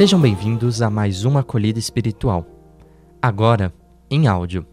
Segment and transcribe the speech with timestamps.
[0.00, 2.46] Sejam bem-vindos a mais uma acolhida espiritual.
[3.20, 3.70] Agora,
[4.10, 4.66] em áudio.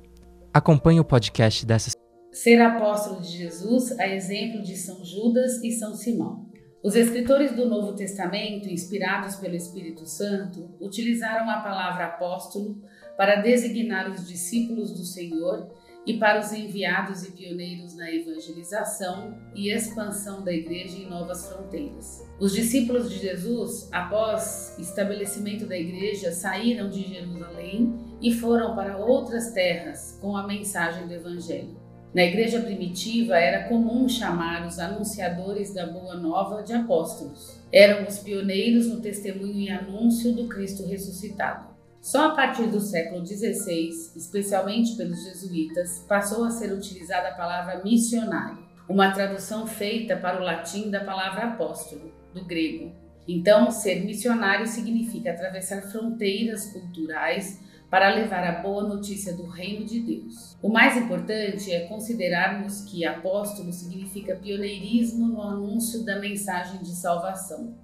[0.53, 1.91] Acompanhe o podcast dessa
[2.31, 6.49] Ser apóstolo de Jesus a exemplo de São Judas e São Simão.
[6.81, 12.81] Os escritores do Novo Testamento, inspirados pelo Espírito Santo, utilizaram a palavra apóstolo
[13.17, 15.69] para designar os discípulos do Senhor
[16.07, 22.25] e para os enviados e pioneiros na evangelização e expansão da igreja em novas fronteiras.
[22.39, 29.51] Os discípulos de Jesus, após estabelecimento da igreja, saíram de Jerusalém e foram para outras
[29.51, 31.75] terras com a mensagem do evangelho.
[32.13, 37.61] Na igreja primitiva era comum chamar os anunciadores da Boa Nova de apóstolos.
[37.69, 41.76] Eram os pioneiros no testemunho e anúncio do Cristo ressuscitado.
[42.01, 47.83] Só a partir do século XVI, especialmente pelos jesuítas, passou a ser utilizada a palavra
[47.83, 52.93] missionário, uma tradução feita para o latim da palavra apóstolo, do grego.
[53.27, 57.59] Então, ser missionário significa atravessar fronteiras culturais
[57.89, 60.57] para levar a boa notícia do reino de Deus.
[60.61, 67.75] O mais importante é considerarmos que apóstolo significa pioneirismo no anúncio da mensagem de salvação.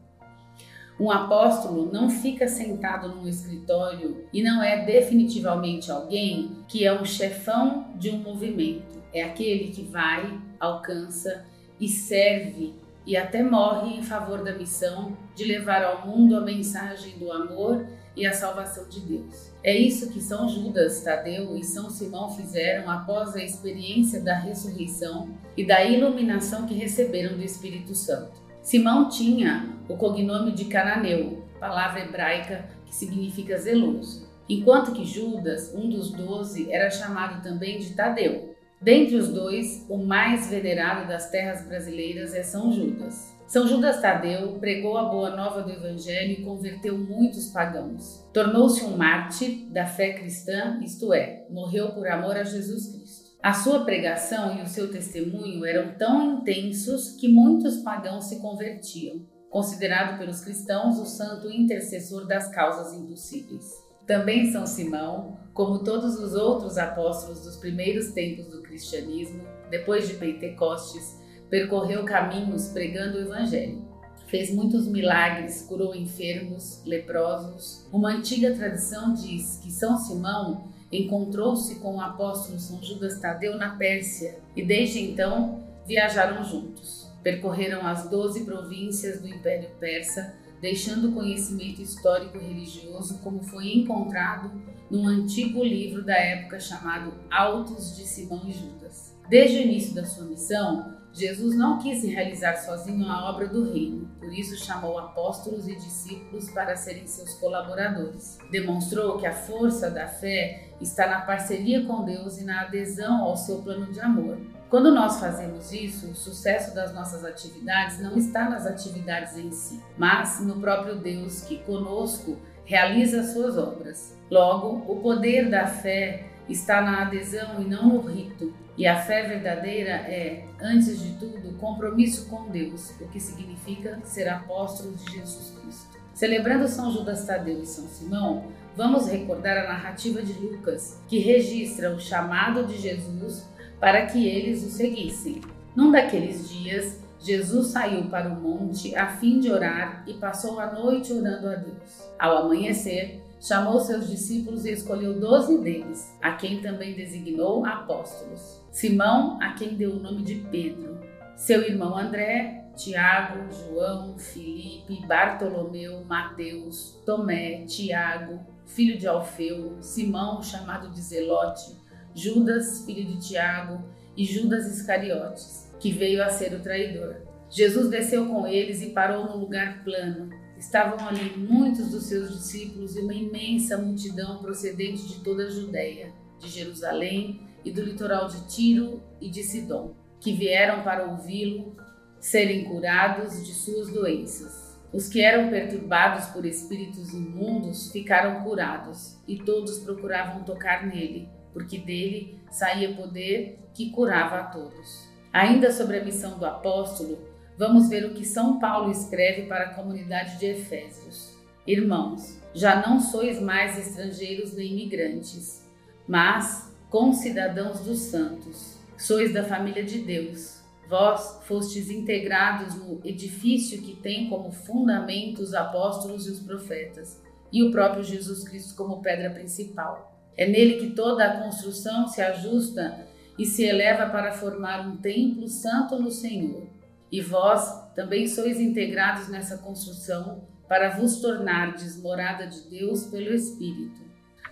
[1.00, 7.04] Um apóstolo não fica sentado num escritório e não é definitivamente alguém que é um
[7.04, 9.02] chefão de um movimento.
[9.14, 11.46] É aquele que vai, alcança
[11.80, 12.74] e serve
[13.06, 17.86] e até morre em favor da missão de levar ao mundo a mensagem do amor
[18.16, 19.52] e a salvação de Deus.
[19.64, 25.30] É isso que São Judas Tadeu e São Simão fizeram após a experiência da ressurreição
[25.58, 28.43] e da iluminação que receberam do Espírito Santo.
[28.64, 35.90] Simão tinha o cognome de Cananeu, palavra hebraica que significa zeloso, enquanto que Judas, um
[35.90, 38.56] dos doze, era chamado também de Tadeu.
[38.82, 43.34] Dentre os dois, o mais venerado das terras brasileiras é São Judas.
[43.46, 48.26] São Judas Tadeu pregou a boa nova do Evangelho e converteu muitos pagãos.
[48.34, 53.23] Tornou-se um mártir da fé cristã, isto é, morreu por amor a Jesus Cristo.
[53.44, 59.28] A sua pregação e o seu testemunho eram tão intensos que muitos pagãos se convertiam,
[59.50, 63.66] considerado pelos cristãos o santo intercessor das causas impossíveis.
[64.08, 70.14] Também São Simão, como todos os outros apóstolos dos primeiros tempos do cristianismo, depois de
[70.14, 73.86] Pentecostes, percorreu caminhos pregando o Evangelho.
[74.28, 77.86] Fez muitos milagres, curou enfermos, leprosos.
[77.92, 83.76] Uma antiga tradição diz que São Simão encontrou-se com o apóstolo São Judas Tadeu na
[83.76, 87.12] Pérsia e desde então viajaram juntos.
[87.22, 94.52] Percorreram as doze províncias do Império Persa, deixando conhecimento histórico religioso como foi encontrado
[94.90, 99.16] num antigo livro da época chamado Autos de Simão e Judas.
[99.30, 104.10] Desde o início da sua missão, Jesus não quis realizar sozinho a obra do reino,
[104.20, 108.40] por isso chamou apóstolos e discípulos para serem seus colaboradores.
[108.50, 113.38] Demonstrou que a força da fé está na parceria com Deus e na adesão ao
[113.38, 114.40] seu plano de amor.
[114.72, 119.80] Quando nós fazemos isso, o sucesso das nossas atividades não está nas atividades em si,
[119.96, 124.18] mas no próprio Deus que conosco realiza as suas obras.
[124.32, 129.24] Logo, o poder da fé está na adesão e não no rito, e a fé
[129.24, 135.54] verdadeira é, antes de tudo, compromisso com Deus, o que significa ser apóstolo de Jesus
[135.62, 135.98] Cristo.
[136.14, 138.46] Celebrando São Judas Tadeu e São Simão,
[138.76, 143.48] vamos recordar a narrativa de Lucas, que registra o chamado de Jesus
[143.80, 145.42] para que eles o seguissem.
[145.76, 150.72] Num daqueles dias, Jesus saiu para o monte a fim de orar e passou a
[150.72, 152.10] noite orando a Deus.
[152.20, 158.64] Ao amanhecer, chamou seus discípulos e escolheu doze deles, a quem também designou apóstolos.
[158.72, 160.98] Simão, a quem deu o nome de Pedro,
[161.36, 170.90] seu irmão André, Tiago, João, Filipe, Bartolomeu, Mateus, Tomé, Tiago, filho de Alfeu, Simão, chamado
[170.90, 171.76] de Zelote,
[172.16, 173.84] Judas, filho de Tiago,
[174.16, 177.18] e Judas Iscariotes, que veio a ser o traidor.
[177.50, 182.96] Jesus desceu com eles e parou num lugar plano Estavam ali muitos dos seus discípulos
[182.96, 188.48] e uma imensa multidão procedente de toda a Judéia, de Jerusalém e do litoral de
[188.48, 191.76] Tiro e de Sidom, que vieram para ouvi-lo
[192.20, 194.74] serem curados de suas doenças.
[194.94, 201.80] Os que eram perturbados por espíritos imundos ficaram curados, e todos procuravam tocar nele, porque
[201.80, 205.10] dele saía poder que curava a todos.
[205.34, 207.18] Ainda sobre a missão do apóstolo,
[207.58, 211.38] vamos ver o que São Paulo escreve para a comunidade de Efésios.
[211.66, 215.68] Irmãos, já não sois mais estrangeiros nem imigrantes,
[216.08, 218.78] mas concidadãos dos santos.
[218.98, 220.62] Sois da família de Deus.
[220.88, 227.22] Vós fostes integrados no edifício que tem como fundamento os apóstolos e os profetas,
[227.52, 230.14] e o próprio Jesus Cristo como pedra principal.
[230.36, 233.08] É nele que toda a construção se ajusta
[233.38, 236.68] e se eleva para formar um templo santo no Senhor.
[237.14, 244.02] E vós também sois integrados nessa construção para vos tornardes morada de Deus pelo Espírito.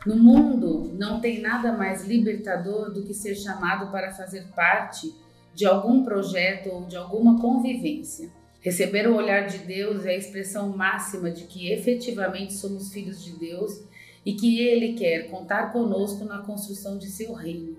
[0.06, 5.12] No mundo não tem nada mais libertador do que ser chamado para fazer parte
[5.56, 8.30] de algum projeto ou de alguma convivência.
[8.60, 13.40] Receber o olhar de Deus é a expressão máxima de que efetivamente somos filhos de
[13.40, 13.81] Deus
[14.24, 17.75] e que Ele quer contar conosco na construção de seu reino.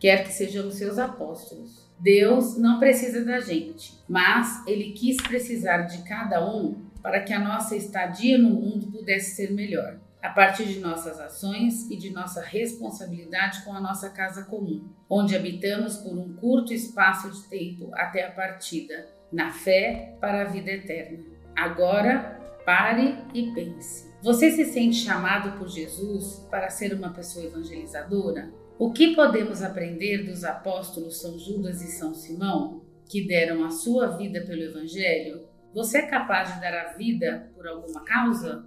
[0.00, 1.87] Quer que sejamos seus apóstolos.
[2.00, 7.40] Deus não precisa da gente, mas Ele quis precisar de cada um para que a
[7.40, 12.42] nossa estadia no mundo pudesse ser melhor, a partir de nossas ações e de nossa
[12.42, 18.26] responsabilidade com a nossa casa comum, onde habitamos por um curto espaço de tempo até
[18.26, 21.18] a partida, na fé para a vida eterna.
[21.56, 24.08] Agora, pare e pense.
[24.22, 28.52] Você se sente chamado por Jesus para ser uma pessoa evangelizadora?
[28.78, 34.16] O que podemos aprender dos apóstolos São Judas e São Simão, que deram a sua
[34.16, 35.48] vida pelo Evangelho?
[35.74, 38.64] Você é capaz de dar a vida por alguma causa?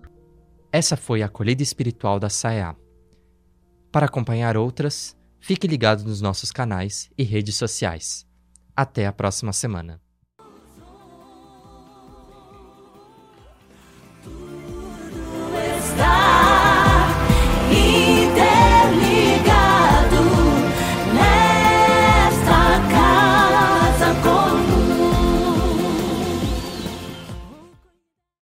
[0.69, 2.75] Essa foi a acolhida espiritual da SAEA.
[3.90, 8.28] Para acompanhar outras, fique ligado nos nossos canais e redes sociais.
[8.75, 10.02] Até a próxima semana.